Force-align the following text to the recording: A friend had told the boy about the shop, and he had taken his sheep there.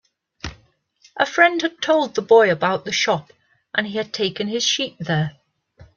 A 1.15 1.27
friend 1.27 1.61
had 1.61 1.79
told 1.79 2.15
the 2.15 2.23
boy 2.23 2.51
about 2.51 2.85
the 2.85 2.91
shop, 2.91 3.31
and 3.75 3.85
he 3.85 3.97
had 3.99 4.11
taken 4.11 4.47
his 4.47 4.63
sheep 4.63 4.97
there. 4.97 5.37